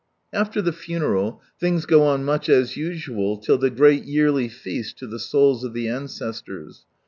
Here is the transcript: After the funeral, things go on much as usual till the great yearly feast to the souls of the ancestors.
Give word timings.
After 0.33 0.63
the 0.63 0.73
funeral, 0.73 1.43
things 1.59 1.85
go 1.85 2.01
on 2.01 2.25
much 2.25 2.49
as 2.49 2.75
usual 2.75 3.37
till 3.37 3.59
the 3.59 3.69
great 3.69 4.03
yearly 4.03 4.49
feast 4.49 4.97
to 4.97 5.05
the 5.05 5.19
souls 5.19 5.63
of 5.63 5.73
the 5.73 5.87
ancestors. 5.89 6.87